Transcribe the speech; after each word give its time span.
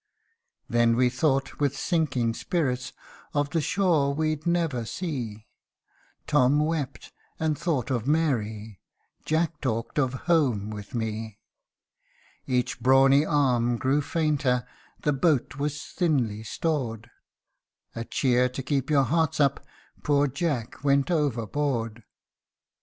Then 0.67 0.95
we 0.95 1.09
thought, 1.11 1.59
with 1.59 1.77
sinking 1.77 2.33
spirits, 2.33 2.91
Of 3.35 3.51
the 3.51 3.61
shore 3.61 4.15
we'd 4.15 4.47
never 4.47 4.83
see: 4.83 5.45
Tom 6.25 6.59
wept, 6.59 7.13
and 7.39 7.55
thought 7.55 7.91
of 7.91 8.07
Mary 8.07 8.79
t 8.79 8.79
Jack 9.25 9.61
talked 9.61 9.99
of 9.99 10.15
home 10.25 10.71
with 10.71 10.95
me. 10.95 11.37
THE 12.47 12.63
BOATSWAIN'S 12.63 12.71
SONG. 12.71 12.83
219 12.83 13.21
Each 13.21 13.25
brawny 13.25 13.25
arm 13.27 13.77
grew 13.77 14.01
fainter, 14.01 14.67
The 15.03 15.13
boat 15.13 15.57
was 15.57 15.79
thinly 15.83 16.41
stored: 16.41 17.11
A 17.95 18.03
cheer 18.03 18.49
to 18.49 18.63
keep 18.63 18.89
your 18.89 19.03
hearts 19.03 19.39
up 19.39 19.63
Poor 20.03 20.25
Jack 20.25 20.83
went 20.83 21.11
overboard 21.11 22.01